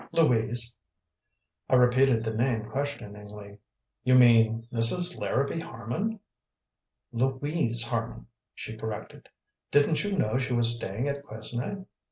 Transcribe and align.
"Louise." 0.11 0.75
I 1.69 1.75
repeated 1.75 2.23
the 2.23 2.33
name 2.33 2.67
questioningly. 2.67 3.59
"You 4.03 4.15
mean 4.15 4.67
Mrs. 4.73 5.15
Larrabee 5.19 5.59
Harman?" 5.59 6.19
"Louise 7.11 7.83
Harman," 7.83 8.25
she 8.55 8.75
corrected. 8.75 9.29
"Didn't 9.69 10.03
you 10.03 10.17
know 10.17 10.39
she 10.39 10.53
was 10.53 10.75
staying 10.75 11.07
at 11.07 11.21
Quesnay?" 11.21 11.85